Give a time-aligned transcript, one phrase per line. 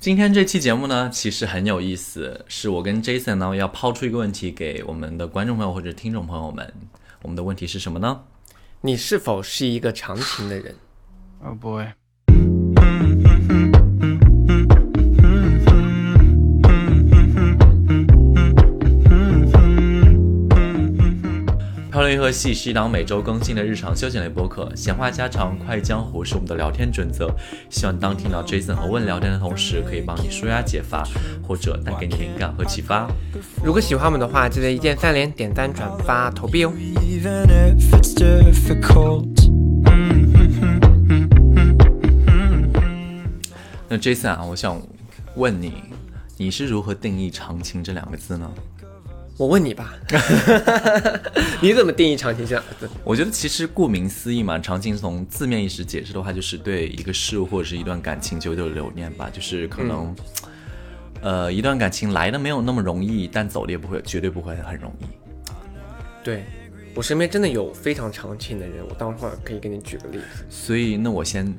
[0.00, 6.72] 今天这期节目呢，其实很有意思，是我跟 Jason 呢要抛出一个问题给我们的观众朋友或者听众朋友们。
[7.22, 8.22] 我们的问题是什么呢？
[8.80, 10.76] 你是否是一个长情的人
[11.42, 11.86] ？Oh boy.
[22.08, 27.30] 漂流银河系是一档每周更新的日常休闲类播客，闲话家常、快意江湖是我们的聊天准则。
[27.68, 31.06] 希望当听到 Jason 和问聊天的同时，可以帮你舒压解乏，
[31.46, 33.06] 或者带给你灵感和启发。
[33.62, 36.72] 如果喜欢我们的话，记得一键三连、点赞、转发、投币哦。
[43.86, 44.80] 那 Jason 啊，我想
[45.34, 45.74] 问你，
[46.38, 48.50] 你是如何定义长情这两个字呢？
[49.38, 49.94] 我问你吧，
[51.62, 52.90] 你怎么定义长情这两个字？
[53.04, 60.12] 我觉得其实顾名思义嘛，长情从字面意思解释的话，就是对一个事物或者是一段感情久久的留念吧，就是可能，
[61.22, 65.04] 呃，一段感情来的没有那么容易，但走的也不会，绝对不会很容易。
[66.24, 66.42] 对
[66.92, 70.44] 我身边真的有非常长情的人，我待会儿可以给你举个例子。
[70.50, 71.54] 所以，那我先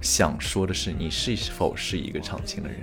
[0.00, 2.80] 想说的是，你是否是一个长情的人？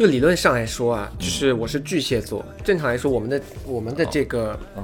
[0.00, 4.82] 就理论上来说啊，就是我是巨蟹座，正常来说，我们的我们的这个嗯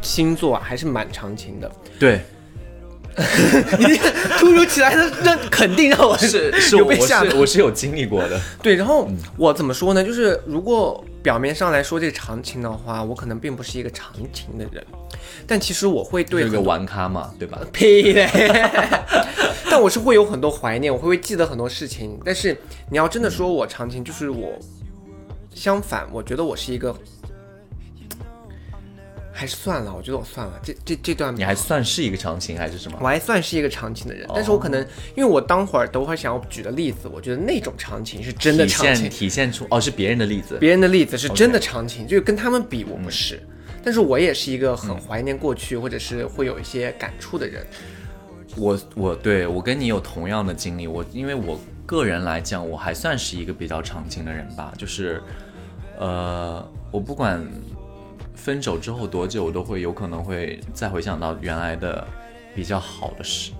[0.00, 1.70] 星座啊，还是蛮长情的。
[2.00, 2.22] 对，
[3.78, 3.98] 你
[4.40, 8.40] 突如其来的那肯定让我是是，有被吓我是有经历过的。
[8.62, 9.06] 对，然后
[9.36, 10.02] 我怎么说呢？
[10.02, 14.84] 就是如果表面上来说这个长情的话，我可能并不是一个长情的人，
[15.46, 17.58] 但其实我会对这个玩咖嘛，对吧？
[17.72, 18.28] 屁嘞！
[19.70, 22.20] 但我是会有很多怀念，我会会记得很多事情。
[22.22, 22.54] 但是
[22.90, 24.52] 你要真的说我长情，就是我
[25.54, 26.94] 相反，我觉得我是一个，
[29.36, 30.52] 还是算了，我觉得我算了。
[30.62, 32.96] 这这这段你还算是一个长情还是什么？
[33.00, 34.80] 我还算是一个长情的人，但是哦我可能
[35.16, 40.56] 因为我当会儿等会儿想要举的例子，我觉得那种长情是真的长情，体现出哦，是别人的例子。
[40.60, 43.42] 别人的例子是真的长情，就是跟他们比我不是。
[43.82, 47.66] 但是我也是一个很怀念过去，或者是会有一些感触的人。
[48.56, 55.20] 我我对我跟你有同样的经历，我因为我个人来讲，我还算是一个比较长情的人吧，就是，
[55.98, 57.44] 呃，我不管
[58.34, 62.06] 分手之后多久，我都会有可能会再回想到原来的
[62.54, 63.52] 比较好的事、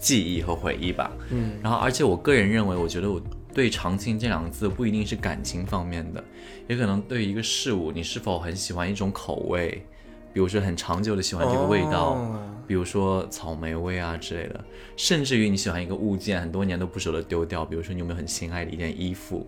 [0.00, 1.10] 记忆和回忆吧。
[1.30, 3.20] 嗯，然后而且我个人认为，我觉得我
[3.52, 6.22] 对长情这两个字不一定是感情方面的，
[6.68, 9.84] 也可能对一个事物，你是否很喜欢一种口味，
[10.32, 12.14] 比如说很长久的喜欢这个味道。
[12.14, 14.64] 哦比如说草莓味啊之类的，
[14.96, 17.64] 甚至于你喜欢一个物件，很多年都不舍得丢掉。
[17.64, 19.44] 比如说你有没有很心爱的一件衣服，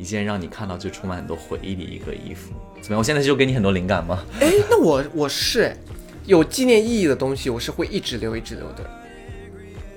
[0.00, 2.52] 一件让你看到就充满很多回忆的一个衣服？
[2.80, 2.98] 怎么样？
[2.98, 4.24] 我现在就给你很多灵感吗？
[4.40, 5.76] 哎，那我我是哎
[6.26, 8.78] 有纪念意义的东西，我是会一直留一直留的。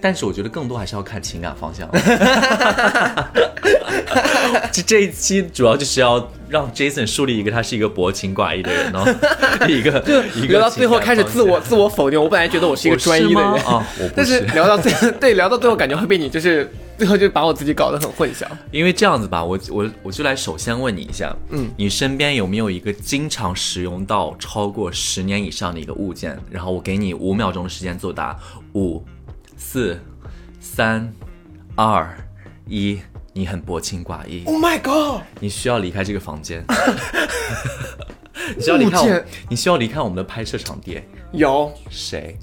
[0.02, 1.90] 但是我觉得更多还是要看情感方向。
[4.72, 9.06] 这这一期主要就是要让 Jason 树立一个他是一个薄情寡义的人哦，
[9.70, 10.04] 一个
[10.36, 18.46] 一个聊到最后开始自我情自我否定，我本来觉得我是一个专一的人吗啊但是是聊到最后，对聊到最后感觉会被你就是 最后就把我自己搞得很混淆。
[18.72, 26.38] 因为这样子吧，我我我就来首先问你一下，嗯，你身边有没有一个经常使用到超过十年以上的一个物件？
[26.50, 28.38] 然后我给你五秒钟的时间作答，
[28.74, 29.04] 五、
[29.58, 30.00] 四、
[30.60, 31.12] 三、
[31.76, 32.18] 二、
[32.68, 33.00] 一。
[33.36, 35.24] 你很薄情寡义，Oh my god！
[35.40, 36.64] 你需要离开这个房间。
[38.56, 41.02] 你需要离开我物件，你需要离开我们的拍摄场地。
[41.32, 42.38] 有谁？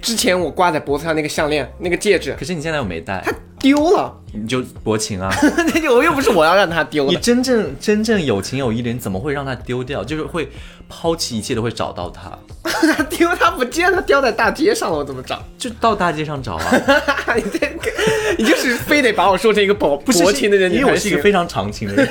[0.00, 3.24] 之前我挂在脖子上那个项链、那个戒指可是你现在又没戴，
[3.62, 5.32] 丢了，你就薄情啊！
[5.72, 7.16] 那就我又不是我要让他丢你。
[7.16, 10.02] 真正真正有情有义的人，怎么会让他丢掉？
[10.02, 10.50] 就是会
[10.88, 12.36] 抛弃一切，都会找到他，
[12.96, 15.40] 他丢他不见他，掉在大街上了，我怎么找？
[15.56, 16.74] 就到大街上找啊！
[17.36, 17.90] 你这个，
[18.36, 22.08] 你就是非得把我说成一个薄不薄情的人，因为我是一个非常长情的人。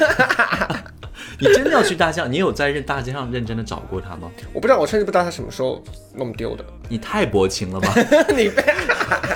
[1.41, 2.31] 你真的要去大街上？
[2.31, 4.31] 你有在认大街上认真的找过他吗？
[4.53, 6.63] 我不知道，我甚至不知道他什么时候弄丢的。
[6.87, 7.93] 你太薄情了吧！
[8.35, 8.63] 你被，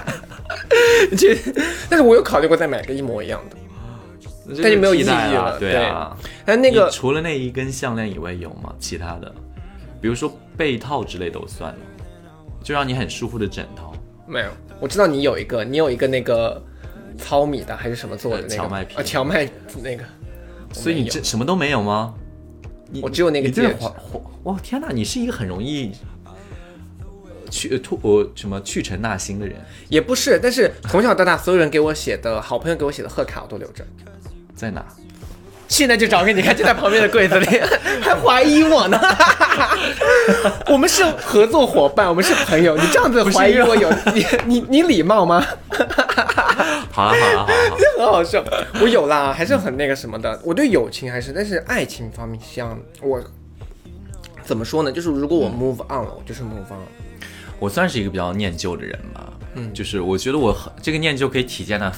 [1.17, 1.35] 这，
[1.89, 3.57] 但是我有考虑过再买个一模一样的，
[4.61, 6.15] 但就没有意义了对啊，
[6.45, 8.73] 但那个你除了那一根项链以外有吗？
[8.79, 9.33] 其他的，
[9.99, 11.79] 比如说被套之类都算了，
[12.63, 13.93] 就让你很舒服的枕头。
[14.27, 14.47] 没有。
[14.79, 16.61] 我知道你有一个，你有一个那个
[17.17, 19.49] 糙米的还是什么做的那个呃荞麦皮啊，荞麦
[19.81, 20.03] 那个，
[20.81, 22.13] 所以你这什么都没有吗？
[23.01, 23.75] 我只有那个戒指
[24.43, 24.89] 哇天哪！
[24.91, 25.91] 你是一个很容易
[26.23, 26.31] 呃
[27.49, 29.55] 去呃吐呃什么去尘纳新的人，
[29.89, 33.83] 也不是，但是从小到大所有人给我写的好朋友给我写的贺卡我都留着。
[34.55, 34.85] 在哪？
[35.67, 37.45] 现在就找给你看，就在旁边的柜子里，
[37.99, 38.99] 还怀疑我呢。
[40.69, 45.43] 我们是合作伙伴，我们是朋友，你这样子怀疑我有你你你礼貌吗？
[46.95, 48.41] 好了好了好了好了， 很好笑。
[48.81, 50.39] 我有啦，还是很那个什么的。
[50.45, 53.21] 我对友情还是，但是爱情方面，像我
[54.45, 54.89] 怎么说呢？
[54.89, 56.87] 就是如果我 move on 了，我就是 move on 了。
[57.59, 61.91] 我算是一个比较念旧的人吧，嗯，就是我觉得我很这个念旧可以体现在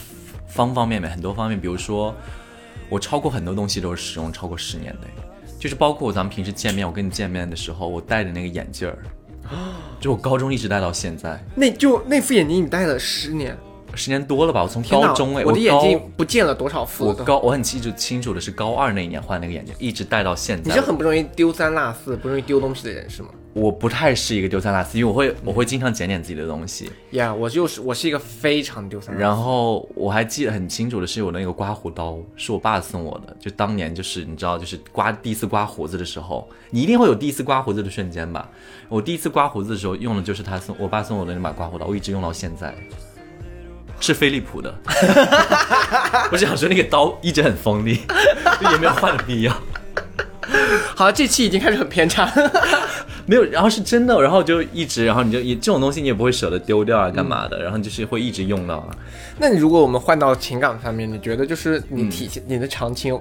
[0.47, 2.15] 方方面面很多方面，比如说
[2.89, 5.07] 我超过很多东西都是使用超过十年的，
[5.59, 8.97] 就是包括咱们平时见面，我跟你见面的时候，我戴的那个眼镜儿，
[9.99, 13.57] 就我高中一直戴到现在，那就那副眼镜你戴了十年，
[13.97, 14.61] 十年多了吧？
[14.63, 17.13] 我从高中哎，我的眼高镜不见了多少副我。
[17.13, 20.69] 高我很记住清楚的是高二那一年换那个眼镜，一直戴到现在。
[20.69, 23.29] 你是很不容易丢三落四、不容易丢东西的人是吗？
[23.53, 26.91] 我不太是一个丢三落四，因为我会我会经常捡捡自己的东西。
[27.11, 29.21] 呀、我就是我是一个非常丢三落四。
[29.21, 38.47] 然后我还记得很清楚的是，我那个刮胡刀是我爸送我的，就当年就是你知道，就是刮第一次刮胡子的时候，你一定会有第一次刮胡子的瞬间吧？
[38.89, 42.75] 我第一次刮胡子的时候用的就是他送我爸送我的那把刮胡刀，我一直用到现在，
[43.99, 44.73] 是飞利浦的。
[46.31, 48.01] 我想说那个刀一直很锋利，
[48.71, 49.53] 也没有换的必要。
[50.95, 52.31] 好，这期已经开始很偏差。
[53.27, 57.61] 没有，然后是真的，然后就一直，然后你就也这种东西你也不会舍得丢掉啊，干嘛的？
[57.61, 58.95] 然后就是会一直用到啊。
[59.37, 63.19] 那你如果我们换到情感方面，你觉得就是嗯你体现、你的长情，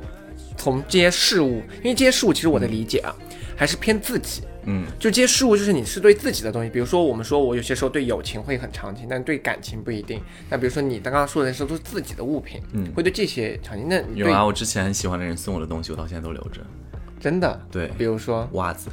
[0.57, 3.13] 从这些事物，因为这些事物其实我的理解啊，
[3.57, 4.43] 还是偏自己。
[4.69, 6.69] 嗯，就这些事物，就是你是对自己的东西。
[6.69, 10.21] 比如说，我们说我有些时候对友情会很长情，但对感情不一定。
[10.51, 13.89] 那比如说你刚刚说的时候都是自己的物品，嗯会对这些长情。
[13.89, 16.61] 那有啊，我之前很喜欢的人送我的东西，我到现在都留着。
[17.21, 18.91] 真的对比如说袜子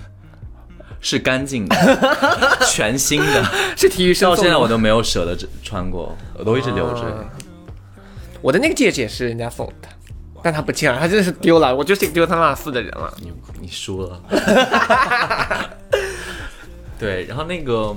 [1.02, 1.76] 是干净的，
[2.72, 3.44] 全新的，
[3.76, 7.02] 是体育生到现在我都没有舍得穿过，我都一直留着。
[7.02, 7.26] 啊
[8.42, 9.88] 我的那个戒指也是人家送的，
[10.44, 11.74] 但他不见了，他真的是丢了。
[11.74, 13.12] 我就是丢三落四的人了。
[13.22, 13.32] 你
[13.62, 14.22] 你输了。
[17.00, 17.96] 对，然后那个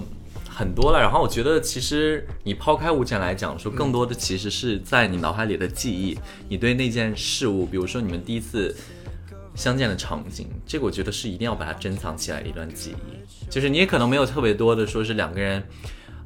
[0.48, 6.16] 很多了，然后我觉得其实你抛开物件来讲，说更多的其实是在你脑海里的记忆，
[6.48, 8.74] 你对那件事物，比如说你们第一次
[9.54, 13.50] 相见的场景，这个我觉得是一定要把它珍藏起来的一段记忆。
[13.50, 15.62] 就是你也可能没有特别多的说是两个人。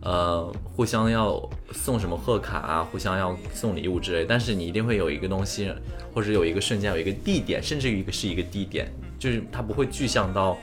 [0.02, 5.70] 呃，互相要送什么贺卡啊，互相要送礼物之类，但是你一定会有一个东西，
[6.14, 10.56] 或者有一个瞬间，有一个地点，甚至于一个是一个地点，就是它不会具象到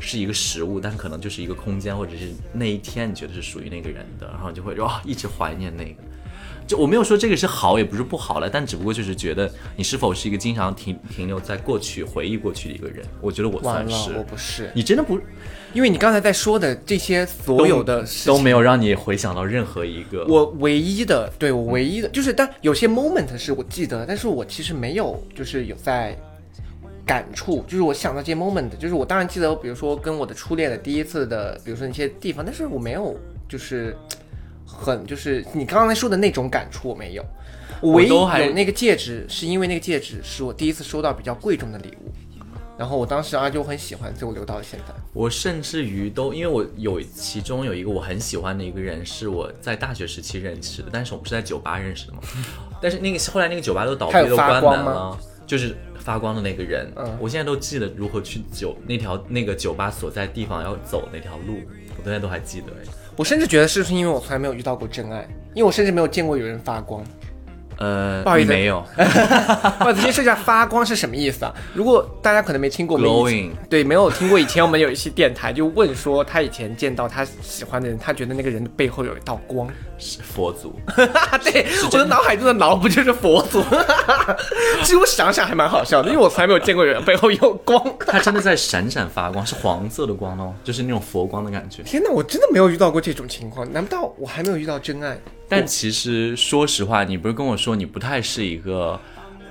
[0.00, 6.02] 是一个实物，但可能就是一个空间，或者是那一天你觉得是属于那个人的，然后就会哇一直怀念那个。
[6.68, 13.02] 就我没有说这个是好，也不是不好了，但只不过就是觉得你是否是一个经常停停留在过去、回忆过去的一个人。
[13.22, 15.18] 我觉得我算是，，我不是，你真的不
[15.72, 20.26] 因为你刚才在说的这些所有的事情都没有让你回想到任何一个。
[20.26, 26.14] 我唯一的，对我唯一的，就是，但有些 moment 是我记得，但是我其实没有，就是有在
[27.06, 33.16] 感触，就是我想到这些 moment，就是我当然记得，比如说跟我的初恋的第一次的，比如说那些地方，但是我没有，
[33.48, 33.96] 就是
[34.68, 37.24] 很，就是你刚才说的那种感触，我没有。
[37.80, 42.12] 我唯一都还有那个戒指，是因为那个戒指是我第一次收到比较贵重的礼物，
[42.76, 44.92] 然后我当时啊就很喜欢，所以我留到了现在。
[45.12, 52.18] 我甚至于都，因为我有其中有一个我很喜欢的一个人，是我在大学时期认识的，但是我们是在酒吧认识的嘛。
[52.82, 55.16] 但是那个后来那个酒吧都倒闭都关门了，
[55.46, 61.60] 就是发光的那个人，嗯我现在都记得如何去酒那条那个酒吧所在地方要走那条路，
[61.96, 62.88] 我现在都还记得哎。
[63.16, 67.04] 我甚至觉得是不是因为我从来没有遇到过真爱，因为我甚至没有见过有人发光。
[67.78, 68.84] 呃，不好意思没有
[69.86, 71.54] 我直接说一下发光是什么意思啊？
[71.72, 79.68] 如果大家可能没听过 glowing，对，没有听过以前我们有一期电台就问说他以前见到他喜欢的人，他觉得那个人的背后有一道光。
[79.98, 80.74] 是佛祖，
[81.44, 83.62] 对，我的脑海中的脑不就是佛祖？
[84.82, 87.82] 其实我想想还蛮好笑的，因为我从来没有见过有人背后有光。
[88.06, 91.82] 他真的在闪闪发光，是黄色的光哦，就是那种佛光的感觉。
[91.82, 95.18] 天哪，我真的没有遇到过这种情况，难道我还没有遇到真爱？
[95.48, 98.98] 但其实说实话，你不是跟我说你不太是一个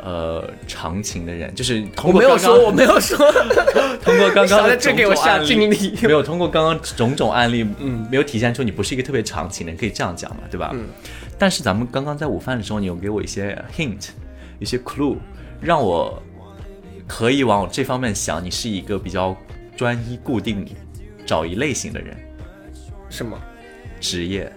[0.07, 3.17] 呃长情的人，就是通我没有说，我没有说。
[4.01, 10.71] 通过刚刚在的这给我下种种案例精力没有通过刚刚种种案例，嗯，没有体现出你不是一个特别长情的人，可以这样讲嘛，对吧？
[10.73, 10.85] 嗯。
[11.37, 14.07] 但是咱们刚刚在午饭的时候，你有给我一些 hint，
[14.59, 15.17] 一些 clue，
[15.59, 16.23] 让我
[17.05, 19.35] 可以往这方面想，你是一个比较
[19.75, 20.65] 专一、固定
[21.25, 22.15] 找一类型的人，
[23.09, 23.37] 什么？
[23.99, 24.49] 职业。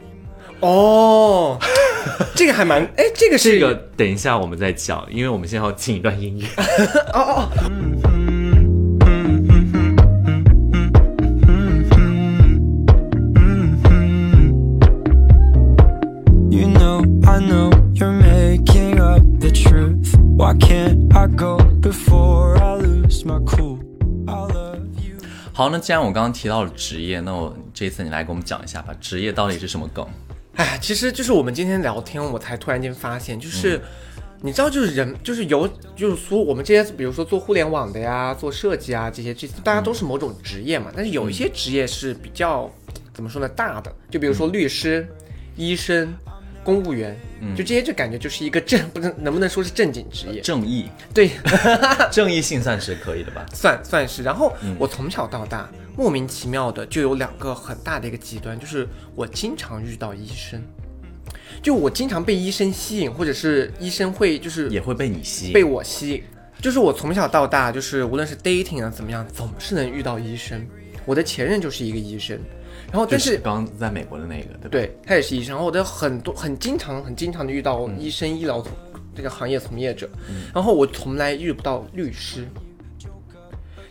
[0.60, 1.58] 哦，
[2.34, 6.46] 这个还蛮哎，这个是这个，等一下我们再讲，因为我们现在要进一段音乐。
[7.12, 7.70] 哦 哦。
[25.52, 30.06] 好，那既然我刚刚提到了职业，那我这次你来给我们讲一下吧，职业到底是什么梗？
[30.60, 33.82] 哎，其实就是我们今天聊天，我才突然间发现，就是、嗯。
[34.42, 40.92] 你知道，就是人，就是有，就是说我们这些，比如说做互联网的呀，做设计啊这些，这大家都是某种职业嘛。
[40.94, 42.70] 但是有一些职业是比较
[43.14, 45.08] 怎么说呢，大的，就比如说律师、
[45.56, 46.14] 医生、
[46.62, 47.16] 公务员，
[47.56, 50.40] 就这些，就感觉就是一个正，不能能不能说是正经职业？
[50.40, 51.30] 正义，对，
[52.12, 53.46] 正义性算是可以的吧？
[53.52, 54.22] 算算是。
[54.22, 60.62] 然后我从小到大莫名其妙的就有两个很大的一个极端，就是我经常遇到医生，
[61.62, 65.52] 就我经常被医生吸引，或者是医生会就是也会被你吸引。
[65.52, 66.22] 被我吸引。
[66.60, 70.62] 就是我从小到大，就是无论是 dating 啊怎么样，总是能遇到医生。
[71.06, 72.38] 我的前任就是一个医生，
[72.90, 74.68] 然后但是是刚在美国的那个，对吧？
[74.70, 78.72] 对他也是医生，然后我的很多很经常很经常的遇到嗯医生、医疗从
[79.14, 80.08] 这个行业从业者，
[80.54, 82.46] 然后我从来遇不到律师。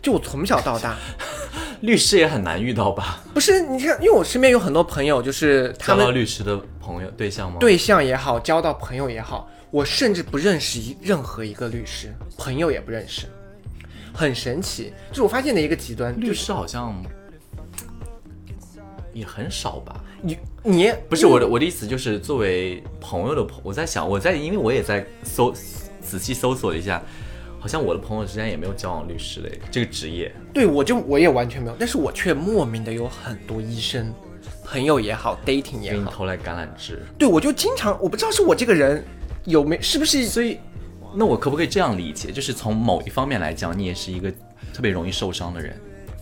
[0.02, 0.96] 就我从小到大，
[1.82, 3.22] 律师也很难遇到吧？
[3.34, 13.26] 不是你看，因为我身边有很多朋友，就是他交到们律师的朋友对象吗？，对象也好，交到朋友也好，我甚至不认识一任何一个律师，朋友也不认识，
[14.14, 14.90] 很神奇。
[15.10, 16.94] 就是我发现的一个极端，律师好像
[19.12, 20.04] 也很少吧？
[20.22, 25.52] 你你不是我的我的意思就是作为朋友的朋，我在想我在因为我也在搜
[26.00, 27.02] 仔细搜索了一下，
[27.58, 30.32] 好像我的朋友之间也没有交往律师的这个职业。
[30.52, 34.12] 对我就我也完全没有，但是我却莫名的有很多医生
[34.64, 39.04] 朋友也好，dating 也好，给你投来橄榄枝，对我就经常我不知道是我这个人
[39.44, 40.58] 有没是不是所以
[41.14, 42.30] 那我可不可以这样理解？
[42.30, 44.30] 就是从某一方面来讲，你也是一个
[44.72, 45.76] 特别容易受伤的人，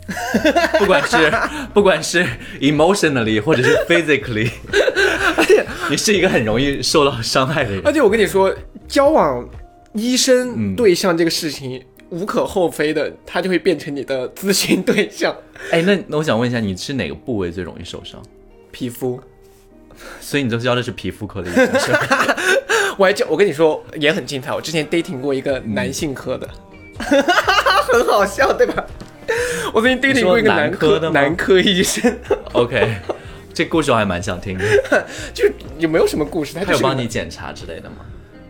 [0.78, 1.32] 不管是
[1.74, 2.26] 不管是
[2.60, 4.50] emotionally 或者是 physically，
[5.36, 7.82] 而且你是一个很容易受到伤害的人。
[7.84, 8.54] 而且我跟你说，
[8.88, 9.46] 交往
[9.92, 11.82] 医嗯生对象这个事情。
[12.10, 15.36] 无可厚非的，他就会变成你的咨询对象。
[15.70, 18.18] 哎，那那我想问一下，你是哪个部位最容易受伤？
[18.72, 19.20] 皮肤，
[20.18, 22.36] 所以你都教的是皮肤科的医生是吧？
[22.96, 24.54] 我还教我跟你说也很精彩。
[24.54, 26.48] 我之前 dating 过一个男性科的，
[27.92, 28.82] 很好笑，对吧？
[29.72, 32.16] 我最近 dating 过一个男科的男科医生，
[32.52, 32.96] OK，
[33.52, 34.64] 这故事我还蛮想听的。
[35.34, 36.54] 就是有没有什么故事？
[36.54, 37.96] 他他有帮你检查之类的吗？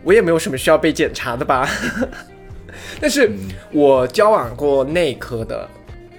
[0.03, 1.69] 我也没有什么需要被检查的吧。
[3.01, 3.29] 但是
[3.71, 5.67] 我交往过内科的，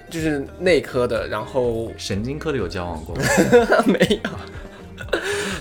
[0.09, 3.23] 就是内科的，然后神经科的有交往过吗？
[3.87, 4.29] 没有。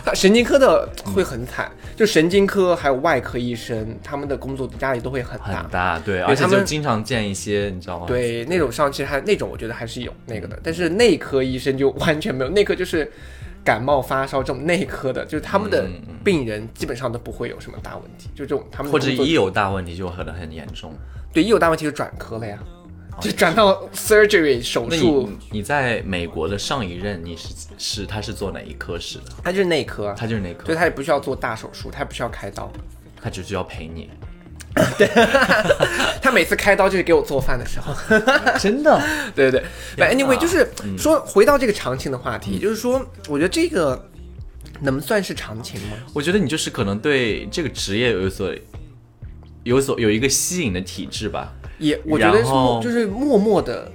[0.04, 5.62] 他 神经科的会很惨，就神经科还有外科医生，他们的工作压力都会很大。
[5.62, 13.10] 很大，对，而且他们就经常见一些，你知道吗？，对，那种上其实还那种，我觉得还是有那个的，但是内科医生就完全没有，内科就是
[13.64, 20.92] 感冒发烧这种内科的，就是他们的嗯病人基本上都不会有什么大问题，就这种他们或者一有大问题就可能很严重。
[21.32, 22.58] 对一有大问题就转科了呀，
[23.20, 27.48] 就转到 surgery 手那术你，你在美国的上一任你是
[27.78, 29.32] 是他是做哪一科室的？
[29.44, 32.70] 他就是内科，他就是内科，对他也不需要做大手术，他也不需要开刀，
[33.20, 34.08] 他只需要陪你。
[34.96, 35.08] 对
[36.22, 37.92] 他每次开刀就是给我做饭的时候。
[38.56, 39.02] 真的？
[39.34, 44.08] 对对对，But anyway，就是说回到这个长情的话题，就是说，我觉得这个
[44.80, 45.96] 能算是长情吗？
[46.14, 48.54] 我觉得你就是可能对这个职业有所
[49.64, 53.90] 有所有一个吸引的体质吧，也我觉得是默就是默默的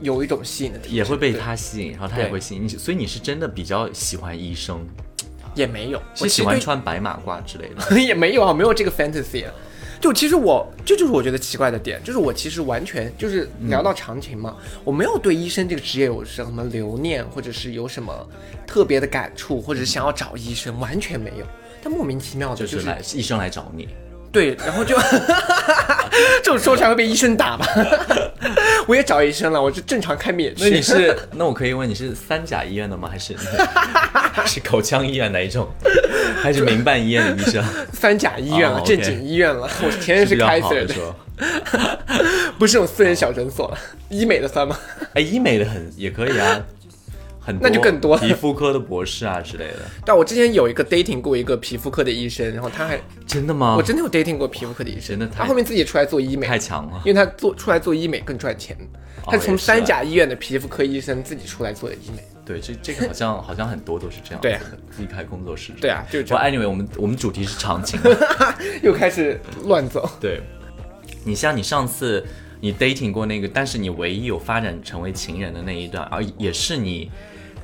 [0.00, 4.86] 有一种吸引的也会被他吸引，然后他也会吸引你，所以你是真的比较喜欢医生，
[5.56, 7.98] 也没有，是喜欢穿白马褂之类的。
[8.00, 9.52] 也没有啊，没有这个 fantasy 啊。
[10.00, 18.26] 就其实我这就是我觉得奇怪的点，就是我其实完全就是聊到长情嘛，我没有对医生这个职业有什么留念，或者是有什么
[18.66, 21.46] 特别的感触，或者是想要找医生，完全没有。
[21.82, 23.88] 但莫名其妙的就就是来医生来找你，
[24.32, 24.96] 对，然后就
[26.42, 27.66] 这种说出来会被医生打吧？
[28.86, 30.80] 我也找医生了，我就正常开免那你。
[30.80, 33.08] 是那我可以问你是三甲医院的吗？
[33.10, 33.34] 还是
[34.46, 35.68] 是口腔医院哪一种？
[36.42, 37.64] 还是民办医院的医生？
[37.92, 39.68] 三甲医院了，正经医院了。
[39.82, 41.00] 我前任是开的好的是，
[42.58, 43.78] 不是那种私人小诊所了。
[44.08, 44.78] 医美的算吗？
[45.14, 46.60] 哎，医美的很也可以啊，
[47.40, 49.78] 很多那就更多皮肤科的博士啊之类的。
[50.04, 53.74] 但我之前有一个 dating 过一个皮肤科的医生，然后他还真的吗？
[53.76, 57.02] 我真的有 dating 过皮肤科的医生，真的他后面自己出来做医美，太强了。
[57.04, 58.76] 因为他做出来做医美更赚钱。
[59.24, 62.22] 他从三甲医院的皮肤科医生自己出来做的医美。
[62.44, 65.72] 对，这这个好像 好像很多都是这样子对的，自己开工作室。
[65.80, 68.00] 对啊，就是这样，anyway，我们我们主题是长情。
[68.82, 70.08] 又开始乱走。
[70.18, 70.40] 对，
[71.22, 72.24] 你像你上次
[72.60, 77.10] 你 dating 过那个，但是你唯一有发展成为情人的那一段，而也是你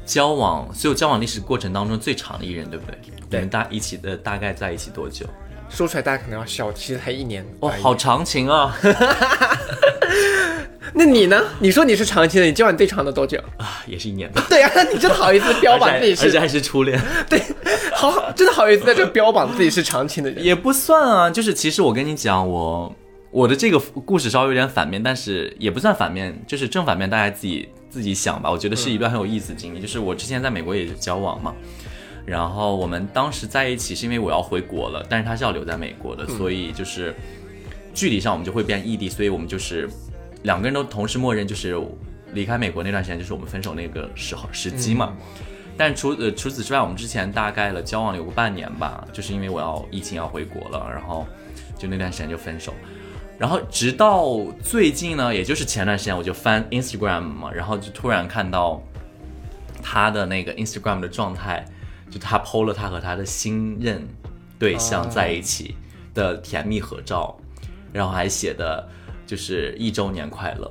[0.07, 2.97] 交往所有交往历史过程当中最长的一人，对不对？
[3.29, 5.27] 你们大一起的大概在一起多久？
[5.69, 7.45] 说出来大家可能要笑，其实才一年。
[7.59, 8.79] 哦，好长情啊！
[10.95, 11.43] 那你呢？
[11.59, 13.37] 你说你是长情的，你交往最长的多久？
[13.59, 16.99] 啊，也是一年吧，对呀、你真的好意思标榜自己是 而且还是初恋，
[17.29, 17.43] 对，
[17.93, 20.43] 好好，真的好意思在这标榜自己是长情的人。
[20.43, 21.29] 也不算啊。
[21.29, 22.95] 就是其实我跟你讲，我
[23.31, 28.51] 我的这个故事稍微有点反面，但是也不算反面，就是正反面，大家自己自己想吧。
[28.51, 29.81] 我觉得是一段很有意思的经历。
[29.81, 31.55] 就是我之前在美国也是交往嘛，
[32.25, 37.15] 然后我们当时在一起是因为我要回国了，但是他是要留在美国的，所以就是
[37.93, 39.89] 距离上我们就会变异地，所以我们就是
[40.45, 41.79] 两个人都同时默认就是
[42.33, 45.13] 离开美国那段时间就是我们分手那个时候时机嘛。
[45.77, 51.27] 但除呃除此之外，我们之前大概了交往了有个半年吧，就是因为我要疫情要回国了，然后
[51.77, 52.73] 就那段时间就分手。
[53.39, 58.83] 然后直到最近呢，也就是前段时间，我就翻 Instagram 嘛，然后就突然看到
[59.83, 61.65] 他的那个 Instagram 的状态，
[62.11, 64.09] 就他 PO 了他和他的新任
[64.59, 65.77] 对象在一起
[66.15, 67.37] 的甜蜜合照，
[67.93, 68.89] 然后还写的
[69.27, 70.71] 就是一周年快乐。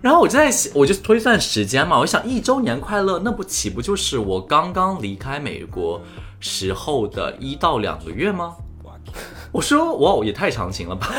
[0.00, 6.00] 然后我就在写，我就推算时间嘛，我想一周年快乐，那不岂不就是我刚刚离开美国
[6.38, 8.54] 时候的一到两个月吗？
[9.54, 11.14] 我说哇，也太长情了吧！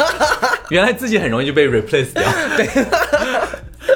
[0.68, 2.22] 原来自己很容易就被 replace 掉。
[2.54, 2.68] 对，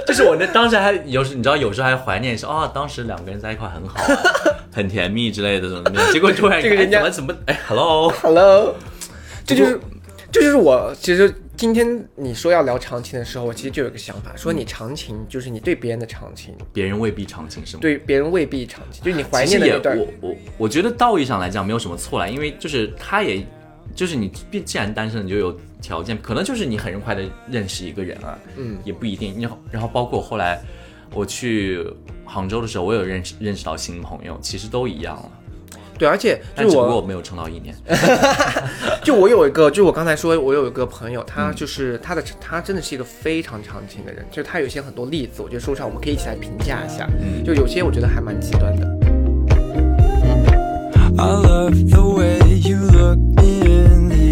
[0.07, 4.19] 就是我那当时还有时，你知道，有时候还怀念说啊，当时两个人在一块很好、啊，
[4.73, 6.13] 很甜蜜之类的，怎么怎么样。
[6.15, 8.75] 结果突然哎这个人家怎么怎么哎，hello，Hello，
[9.45, 9.79] 这就是
[10.33, 17.81] 这就是我其实今天你说要聊长情的时候，我其实就有个想法，说你长情就是你对别人的长情，别人未必长情是吗？
[17.83, 19.99] 对别人未必长情，就是你怀念的那段。
[19.99, 23.47] 我我我觉得道义上来讲没有什么错啦，因为就是他也，
[23.95, 29.41] 就是你既既然单身，你就有条件，可能就是你很快的认识一个人啊，嗯，也不一定。
[29.41, 30.61] 然后然后包括后来
[31.13, 31.85] 我去
[32.25, 35.31] 杭州的时候，我有认识认识到新朋友，其实都一样了，
[35.99, 37.75] 对，而且但就是我只不过我没有撑到一年。
[39.05, 48.89] 就我有一个，就我刚才说，我有一个朋友，他嗯就是他的他真的是一个非常长情的人，就他有些很多例子，我觉得说出来我们可以一起来评价一下，嗯就有些我觉得还蛮极端的。
[51.17, 53.19] I love the way you look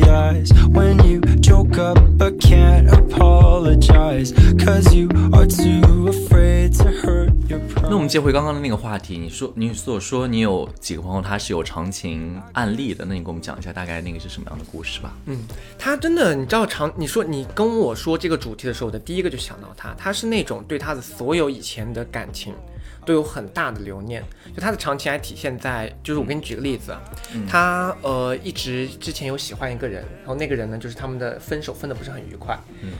[0.09, 4.33] eyes when you joke up but can't apologize.
[4.59, 7.99] Cause you are too afraid to hurt your 那我 pride.
[7.99, 15.13] 们接回刚刚的那个话题，你说你所说你有几个朋友他是有长情案例的，那你给我们讲一下大概那个是什么样的故事吧？
[15.27, 15.39] 嗯，
[15.79, 22.55] 他真的，你知道长，你说你跟我说这个主题的时候，我的第一个就想到他，他是那种对他的所有以前的感情
[23.05, 24.23] 都有很大的留念，
[24.55, 27.01] 就他的长情还体现在，就是我给你举个例子啊，
[27.49, 32.59] 他呃一直之前有喜欢一个人，然后那个人呢就是他们的分手分的不是很愉快，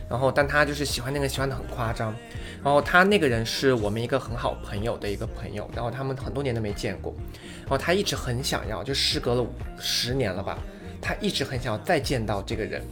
[0.09, 2.15] 然后但他就是喜欢那个喜欢的很夸张，
[2.63, 7.15] 然后他那个人是我们一个很好朋友的一个朋友，然后他们很多年都没见过，
[7.61, 9.47] 然后他一直很想要，就时隔了
[9.79, 10.59] 十年了吧，
[11.01, 12.83] 他一直很想要再见到这个人，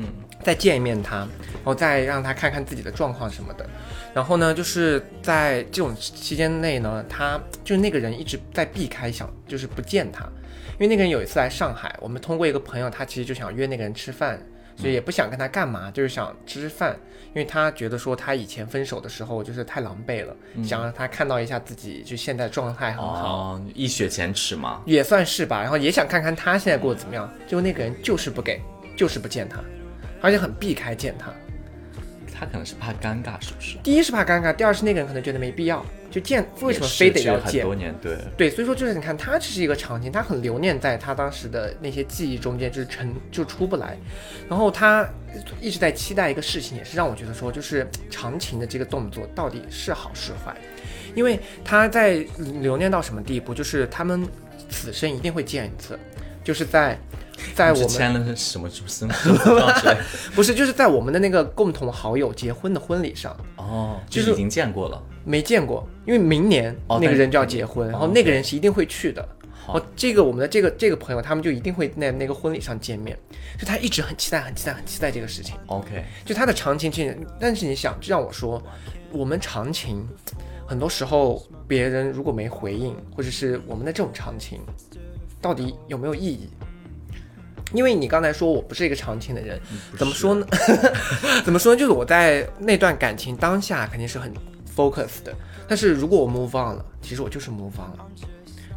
[0.00, 0.04] 嗯，
[0.44, 3.68] 再见一面他，然后再让他看看自己的状况什么的。
[4.14, 10.24] 然后呢，就是在这种期间内呢，他就是那个人一直在避开想，就是不见他，
[10.74, 14.40] 因为那个人有一次来上海，我们通过一个朋友，他其实就想约那个人吃饭，
[14.76, 16.96] 所以也不想跟他干嘛，就是想吃吃饭，
[17.28, 20.34] 因为他觉得说他以前分手的时候就是太狼狈了，
[20.64, 23.54] 想让他看到一下自己就现在状态很好。
[23.54, 24.80] 哦，一雪前耻嘛。
[24.86, 27.28] 也算是吧，然后也想看看他现在过得怎么样。
[27.46, 28.60] 结果那个人就是不给，
[28.96, 29.60] 就是不见他，
[30.20, 31.32] 而且很避开见他。
[32.40, 33.76] 他可能是怕尴尬，是不是？
[33.82, 37.74] 第一是怕尴尬，第二是那个人可能觉得没必要，就见为什么非得要见很多？
[37.74, 43.98] 年，对，对，所以说就是你看，他这是一个场景，他很留念在他当时的那些记忆中间，就是沉就出不来。
[44.48, 45.04] 然后他
[45.60, 50.56] 一直在期待一个事情，也是让我觉得说，就是长情的这个动作到底是好是坏，
[51.16, 52.24] 因为他在
[52.60, 54.24] 留念到什么地步，就是他们
[54.70, 55.98] 此生一定会见一次，
[56.44, 56.96] 就是在
[57.54, 60.00] 在我们签了什么什么生生死状之类的
[60.34, 65.02] 不是就是在我们的那个共同好友结婚的婚礼上，哦，就就是是已经见过了。
[65.24, 69.26] 没见过，因为明年那个人就要结婚，然后那个人是一定会去的。
[69.66, 73.14] 哦，这个我们的这个这个朋友，他们就一定会在那个婚礼上见面，
[73.58, 75.56] 就他一直很期待、很期待、很期待这个事情。
[75.66, 78.62] OK，就他的长情，其实，但是你想，就让我说，
[79.12, 80.08] 我们长情，
[80.66, 84.60] 很多时候别人如果没回应，或者是我们的这种长情，
[85.38, 86.48] 到底有没有意义？
[87.72, 89.60] 因为你刚才说我不是一个长情的人，
[89.96, 90.46] 怎么说呢？
[91.44, 91.78] 怎么说呢？
[91.80, 94.32] 就是我在那段感情当下肯定是很
[94.74, 95.34] focus 的，
[95.68, 98.06] 但是如果我 move on 了，其实我就是 move on 了。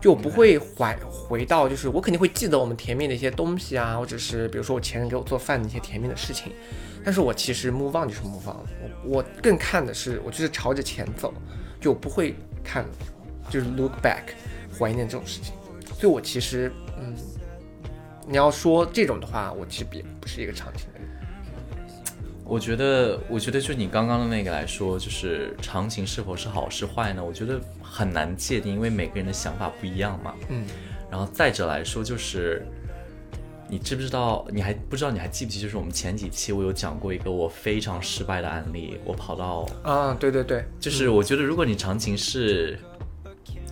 [0.02, 6.52] 就我不会怀回到，就是我肯定会记得我们甜蜜的一些东西啊，或者是比如说我前任给我做饭的一些甜蜜的事情，
[7.06, 8.66] 但是我其实 move on 就是 move on 了，
[9.06, 11.32] 我我更看的是我就是朝着前走，
[11.80, 12.84] 就不会看
[13.48, 14.34] 就是 look back
[14.76, 15.54] 怀念这种事情，
[16.00, 17.16] 所以我其实嗯，
[18.28, 21.10] 你要说这种的话，我其实也不是一个长情的人。
[22.44, 27.24] 我觉得，我觉得就你刚刚的那个来说，就是长情是否是好是坏呢？
[27.24, 30.36] 我觉得很难界定，因为每个人的想法不一样嘛。
[30.50, 30.66] 嗯，
[31.10, 32.66] 然后再者来说，就是
[33.70, 34.46] 你知不知道？
[34.52, 35.12] 你还不知道？
[35.12, 35.62] 你还记不记？
[35.62, 42.78] 就是我们前几期我有讲过一个我非常失败的案例，我跑到啊，对对对，就是我觉得，如果你长情是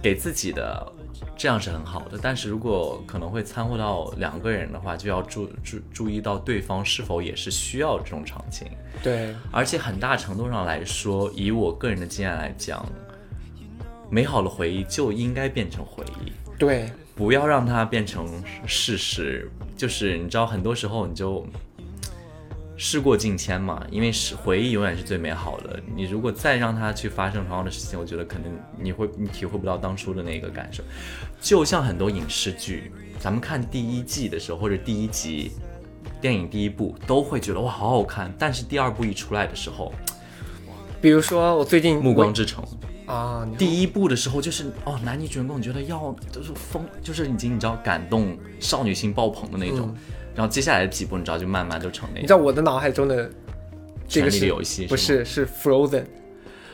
[0.01, 0.89] 给自己的，
[1.37, 2.19] 这样是很好的。
[2.21, 8.67] 但是如果可能会掺和到两个人的话，就要注注注意到对方是否也是需要这种场景。
[9.01, 12.85] 对，而且很大程度上来说，以我个人的经验来讲，
[14.09, 18.27] 美好的回忆就应该变成回忆，对，不要让它变成
[18.65, 19.49] 事实。
[19.77, 21.45] 就是你知道，很多时候你就
[22.81, 25.77] 事过境迁嘛，因为是回忆永远是最美好的。
[25.93, 28.49] 你如果再让它去发生同样的事情，我觉得可能
[28.81, 30.81] 你会你体会不到当初的那个感受。
[31.41, 32.89] 就像很多影视剧，
[33.19, 35.51] 咱们看第一季的时候或者第一集
[36.21, 39.93] 电影第一部，都会觉得哇好好看，但是第二部一出来的时候，
[41.01, 42.63] 比如说我最近《暮光之城》
[43.11, 49.93] 啊，第一部的时候就是哦，男女主人公你觉得要就是疯，就是已经你知道感动少女心爆棚的那种，
[50.35, 53.29] 然后接下来的几部你知道就慢慢就成那种你知道我的脑海中的
[54.07, 56.03] 这个是的游戏不是是是 Frozen。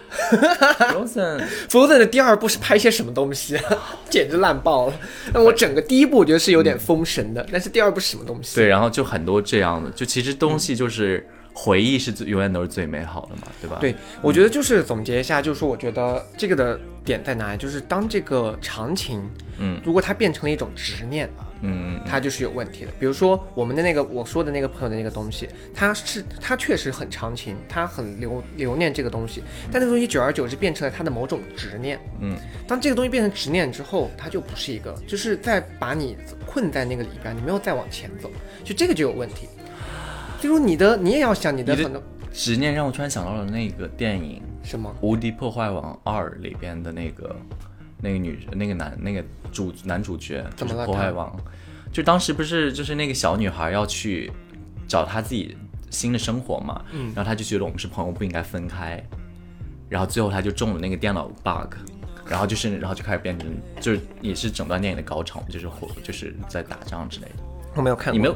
[0.16, 3.64] Frozen Frozen 的第二部是拍些什么东西啊？
[4.10, 4.94] 简直烂爆了！
[5.34, 8.56] 那我整个第一部我觉得是有点封神的，但是第二部是什么东西？
[8.56, 13.78] 对，然后就很多这样的，就其实东西就是回忆是最永远都是最美好的嘛，对吧？
[13.82, 17.58] 对，我觉得就是总结一下，就是说，我觉得这个的点在哪里？
[17.58, 21.30] 就是当这个长情，嗯如果它变成了一种执念，
[21.62, 22.92] 嗯，它就是有问题的。
[23.00, 32.00] 比如说我们的那个我说的那个朋友的那个东西，他是他确实很长情，他很留留念这个东西，但那个东西久而久之变成了他的某种执念。
[32.20, 32.36] 嗯，
[32.68, 36.16] 当这个东西变成执念之后，它就不是一个，就是在把你
[36.46, 38.30] 困在那个里边，你没有再往前走，
[38.64, 39.48] 就这个就有问题。
[40.42, 47.36] 就如你的，你也要想你的你的很多执念让我突然想到了那个电影什么《无敌破坏王二》里边的那个
[48.06, 51.36] 那个女那个男那个主男主角，就是怎么了破坏王，
[51.92, 54.32] 就当时不是就是那个小女孩要去
[54.88, 55.58] 找她自己
[55.90, 59.04] 新的生活嘛，嗯然后她就觉得我们是朋友不应该分开，
[59.90, 61.76] 然后最后她就中了那个电脑 bug。
[62.28, 63.48] 然后就是，然后就开始变成，
[63.80, 67.36] 就是也是整段电影的高潮，就是火，就是在打仗之类的。
[67.76, 68.36] 我没有看过，你没有？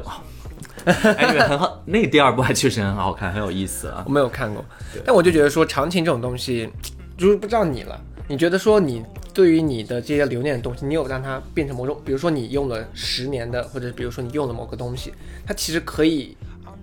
[1.18, 4.12] 哎，很好，那个第二部还确实很好看，很有意思啊我。
[4.12, 4.64] 没有看过，
[5.04, 6.70] 但我就觉得说长情这种东西，
[7.18, 8.00] 就是不知道你了。
[8.30, 15.12] 你觉得说你对于你的这些留念的东西，你有让它变成某种，比如说你用了十年的，或者比如说你用了某个东西，
[15.44, 16.36] 它其实可以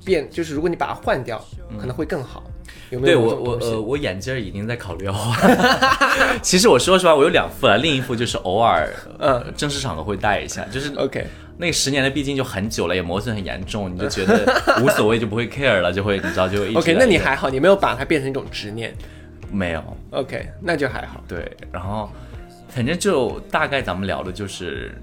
[0.03, 1.41] 变，就是如果你把它换掉，
[1.79, 2.43] 可能会更好。
[2.89, 3.35] 有没有对我？
[3.35, 5.57] 我呃我眼镜儿已经在考虑要换。
[6.43, 18.93] 其实我说实话，我有两副了，另一副就是偶尔呃正式场合会戴一下，就是嗯 OK，那十年的毕竟就很久了，也磨损很严重，你就 觉得无所谓，就不会 care 了，就会你知道就 OK，那你还好，你没有把它变成一种执念。
[19.51, 21.23] 没有 OK，那就还好。
[21.27, 22.09] 对，然后
[22.69, 25.01] 反正就大概咱们聊的就是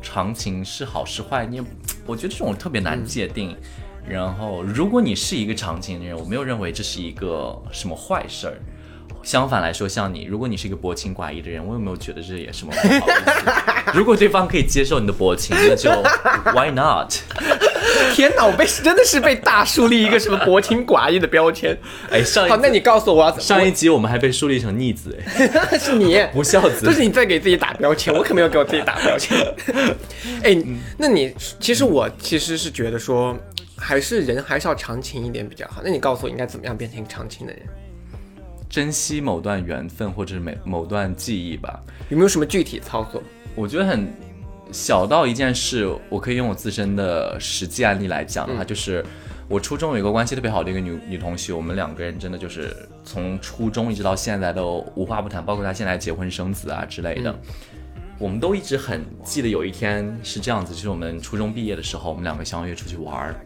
[0.00, 1.64] 长情是好是坏，你也
[2.06, 3.56] 我觉得这种特别难界定。
[4.08, 8.56] 然后，如果你是一个长情的人，我没有认为这是一个什么坏事儿。
[9.26, 13.90] 相反来说，像你，如果你是一个薄情寡义的人，我有没有觉得这也什么不好意思？
[13.92, 15.90] 如果对方可以接受你的薄情，那就
[16.54, 17.12] why not？
[18.14, 21.76] 天哪，我被真的是被大树立一个什么薄情寡义的标签。
[22.08, 23.42] 哎，上一好，那你告诉我我要怎么？
[23.42, 29.36] 上一集我们还被树立成逆子，哎，是你不孝子这是你在给自己打标签，我可没有给我自己打标签。
[30.44, 30.56] 哎，
[30.96, 33.36] 那你其实我其实是觉得说，
[33.76, 35.80] 还是人还是要长情一点比较好。
[35.84, 37.62] 那你告诉我应该怎么样变成一个长情的人？
[38.68, 41.80] 珍惜某段缘分或者是某某段记忆吧。
[42.08, 43.22] 有没有什么具体操作？
[43.54, 44.12] 我觉得很
[44.72, 49.04] 小到一件事，我可以用我自身的实际案例来讲的话，就是
[49.48, 52.74] 我初中有一个关系特别好的一个女女同学，我们两个人真的就是
[53.04, 57.34] 从初中一直到现在都无话不谈，包括她现在结婚生子啊之类的。
[58.18, 63.36] 我们都一直很记得有一天是这样子，就是我们初中毕业的时候，我们两个相约出去玩儿。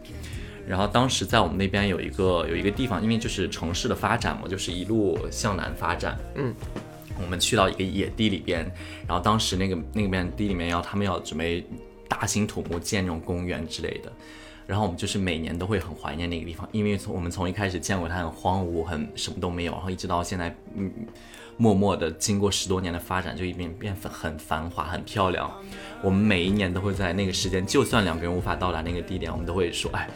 [0.71, 6.17] 然后当时在我们那边有一个有一个地方，因为就是城市的发展嘛，就是一路向南发展。
[6.35, 6.55] 嗯，
[7.21, 8.63] 我们去到一个野地里边，
[9.05, 11.67] 然后当时那个那边地里面要他们要准备
[12.07, 14.09] 大兴土木建那种公园之类的。
[14.65, 20.89] 然后我们就是每年都会很怀念那个地方，因为从我们从一开始见过它很荒芜，很什么都没有，然后一直到现在，嗯，
[21.57, 25.51] 默默的经过十多年的发展，就一变变很繁华，很漂亮。
[26.01, 30.09] 我们每一年都会在那个时间，就算两个人无法到达那个地点，我们都会说，哎，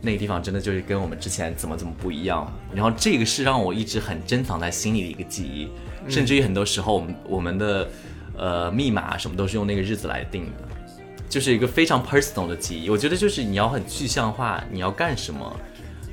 [0.00, 2.50] 那个地方真的就是跟我们之前怎么怎么不一样。
[2.74, 5.68] 然后这个是让我一直很珍藏在心里的一个记忆，
[6.08, 7.88] 甚至于很多时候我们我们的
[8.36, 10.68] 呃密码什么都是用那个日子来定的。
[11.28, 12.88] 就是一个非常 personal 的记忆。
[12.88, 15.54] 我觉得就是你要很具象化，你要干什么，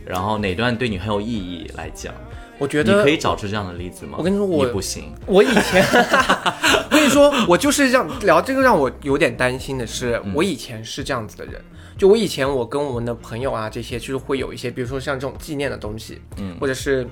[0.04, 2.12] 然后哪段对你很有意义来讲，
[2.58, 4.16] 我觉得你可以找出这样的例子吗？
[4.18, 11.62] 我跟你说我不行，我以前， 我跟你说，我就是这样聊这个，让我有点担心的是，我以前是这样子的人。
[11.98, 17.08] 就我以前，我跟我们的朋友啊，这些就是会有一些，比如说像这种纪念的东西，嗯，或者是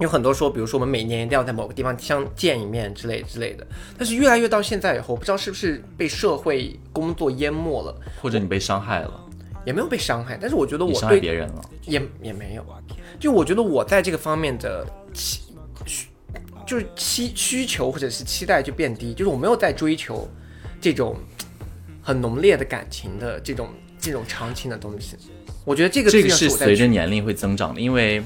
[0.00, 3.66] 有很多说，比如说我们每年一定要在某个地方相见一面之类之类的。
[3.98, 9.20] 但是越来越到现在以后，我不知道是不是被社会工作淹没了，或者你被伤害了，
[9.66, 11.62] 也没有被伤害，但是我觉得你伤害我对别人了。
[11.84, 12.64] 也也没有，
[13.18, 15.42] 就我觉得我在这个方面的期
[15.84, 16.08] 需
[16.66, 20.28] 就是期需求或者是期待就变低，就是我没有在追求
[20.80, 21.16] 这种
[22.00, 23.68] 很浓烈的感情的这种
[24.00, 25.16] 这种长情的东西。
[25.64, 28.22] 我觉得这个这个是随着年龄会增长的，因为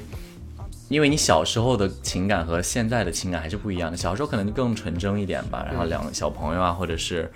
[0.89, 3.97] 因为你小时候的情感和现在的情感还是不一样的。
[3.97, 7.31] 小时候可能更纯真一点吧，然后两个小朋友啊，或者是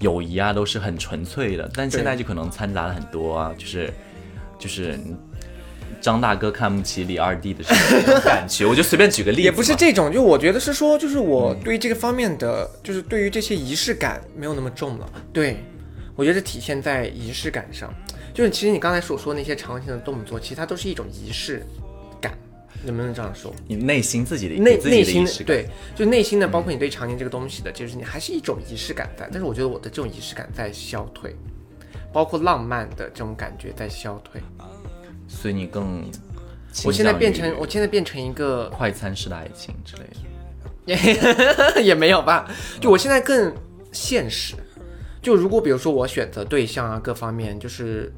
[0.00, 1.68] 友谊啊，都是很纯粹的。
[1.74, 3.92] 但现在就可能掺杂了很多啊，就是
[4.58, 4.98] 就是
[6.00, 8.66] 张大哥看不起李二弟的这种感觉。
[8.68, 15.10] 我就随便举个例子，也不是这种，就我觉得是说，就是我嗯对于这个方面的，就是对于这些仪式感没有那么重了。
[15.32, 15.56] 对，
[16.18, 17.94] 我觉得体现在仪式感上，
[18.34, 21.64] 就是其实你刚才所说那些常情的动作，其实它都是一种仪式
[22.20, 22.36] 感，
[22.82, 23.54] 能不能这样说？
[23.68, 25.24] 你内心自己的内内心。
[25.46, 29.28] 对，就内心的，包括你对常年这个东西的，就是你还是一种仪式感在。
[29.30, 31.36] 但是我觉得我的这种仪式感在消退，
[32.12, 34.42] 包括浪漫的这种感觉在消退。
[35.28, 36.04] 所以你更
[36.84, 41.78] 我现在变成，我现在变成一个快餐式的爱情之类的。
[41.80, 42.50] 也没有吧，
[42.80, 43.54] 就我现在更
[43.92, 44.56] 现实。
[45.28, 48.10] 就如果比如说我选择对象啊，各方面就是，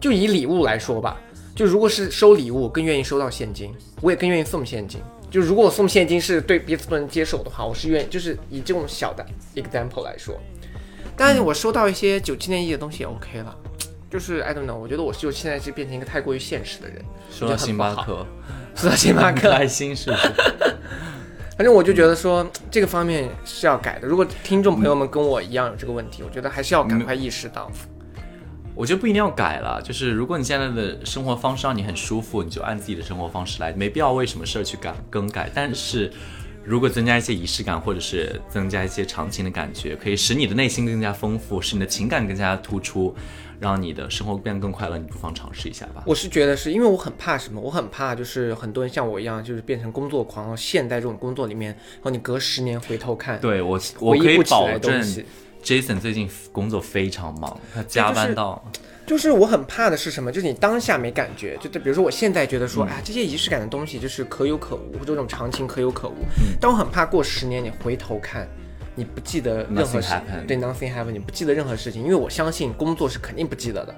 [0.00, 1.16] 就以礼物来说吧，
[1.54, 5.00] 就如果是收礼物，更愿意收到现金，我也更愿意送现金。
[5.30, 10.36] 就如果我送现金是对彼此不能接受的话，我是愿意，就是以这种小的 example 来说。
[11.16, 13.56] 但是，我收到一些九七年一的东西也 OK 了。
[14.10, 16.96] 就是 I don't know，我觉得我就现在是变成一个太过于现实的人。
[17.30, 18.26] 说到星巴克，
[18.74, 20.32] 说到星巴克，开心是不是？
[21.62, 24.08] 反正我就觉得说这个方面是要改的。
[24.08, 27.70] 如果听众朋友们跟我一样有这个问题，我觉得还是要赶快意识到。
[28.74, 35.48] 我觉得不一定要改了，就是如果你现在的生活方式让你很舒服，你就按自己的生活方式来，没必要为什么事儿去改更改。
[35.54, 36.12] 但是
[36.64, 43.14] 如果增加一些仪式感，或者是增加一些长情的感觉，可以使你的内心更加丰富，使你的情感更加突出，
[43.62, 46.02] 让你的生活变得更快乐，你不妨尝试一下吧。
[46.04, 47.60] 我是觉得是因为我很怕什么？
[47.60, 55.24] 我很怕就是很多人像我一样，就是变成工作狂，然后陷在这种工作里面，然后你隔十年回头看，对我，我回可以保证西。
[55.62, 58.60] Jason 最近工作非常忙，他加班到
[59.06, 60.32] 就是我很怕的是什么？
[60.32, 66.14] 就是你当下没感觉，就比如说我现在觉得说，哎、这些仪式感的东西就是可有可无，或者这种长情可有可无。
[66.60, 68.48] 但我很怕过十年你回头看，
[68.94, 70.14] 你不记得任何事
[70.46, 73.94] 对 nothing happen，你不记得任何事情，因为我相信工作是肯定不记得的。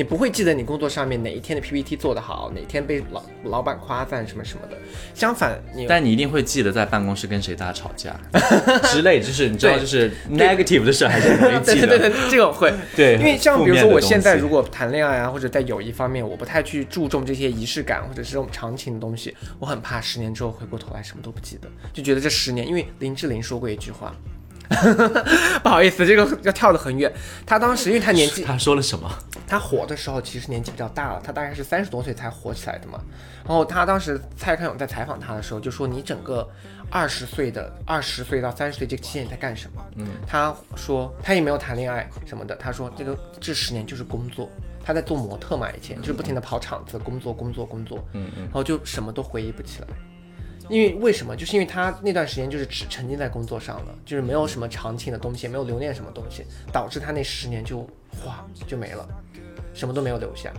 [0.00, 4.74] 你不会记得你工作上面哪一天的 PPT 做得好，哪天被老老板夸赞什么什么的。
[5.14, 8.18] 相反，你但你一定会记得在办公室跟谁大吵架
[8.88, 11.86] 之类，就是你知道，就是 negative 的事还是很容易对记得。
[11.86, 12.72] 对对对，这个会。
[12.96, 24.16] 对因为像比如说我现在如果果谈恋爱啊，或者在友谊方面，我不太去注重这些仪式感或者是这种长情的东西，我很怕十年之后回过头来什么都不记得，就觉得这十年，因为林志玲说过一句话，
[25.62, 27.12] 不好意思，这个要跳得很远。
[27.44, 29.10] 他当时因为他年纪，他说了什么？
[29.46, 33.00] 他火的时候其实年纪比较大了，他大概是三十多岁才火起来的嘛。
[33.44, 36.48] 然后他当时蔡康永在采访他的时候就说：“你整个
[36.88, 44.48] 二十岁的二十岁到三十岁这个期间你在干什么？”嗯，他说他也没有谈恋爱什么的，他说这个这十年就是工作。
[44.82, 49.88] 他在做模特嘛，以前就是不停的跑场子，工作工作工作，嗯嗯，然后就什么都回忆不起来。
[50.70, 51.36] 因为为什么？
[51.36, 57.80] 就是因为他那段时间就是只沉浸在工作上了，就是没有什么长情的东西，也没有留恋什么东西，导致他那十年就
[58.22, 59.06] 哗就没了，
[59.74, 60.50] 什么都没有留下。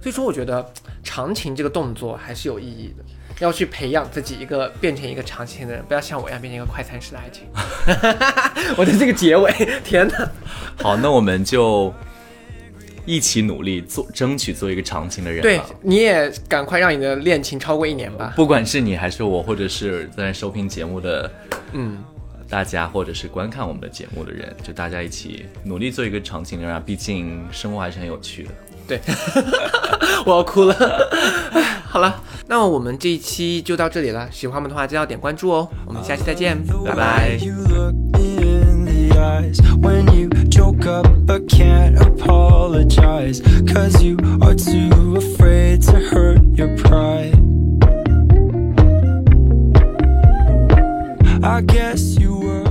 [0.00, 0.64] 所以说，我觉得
[1.02, 3.04] 长情这个动作还是有意义的，
[3.40, 7.44] 要去培养自己一个变成一个长情的人，不要像我一样变成一个快餐式的爱情。
[8.78, 10.30] 我的这个结尾，天哪！
[10.80, 11.92] 好，那我们就
[13.08, 18.34] 一起努力做，争取做一个长情的人对吧。，你也赶快让你的恋情超过一年吧。
[18.36, 21.30] 不管是你还是我，或者是在收听节目的
[21.72, 22.04] 嗯，
[22.50, 26.82] 大家，或者是观看我们的节目的人，就大家一起努力做一个长情的人啊！
[26.84, 28.50] 毕竟生活还是很有趣的。
[28.86, 29.00] 对，
[30.26, 30.74] 我要哭了。
[31.88, 34.28] 好了，那我们这一期就到这里了。
[34.30, 35.66] 喜欢我们的话，记得点关注哦。
[35.86, 38.17] 我们下期再见，拜拜。
[39.18, 43.40] When you choke up but can't apologize.
[43.66, 47.34] Cause you are too afraid to hurt your pride.
[51.42, 52.67] I guess you